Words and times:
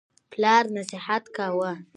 پلار 0.31 0.63
نصیحت 0.75 1.23
کاوه. 1.35 1.71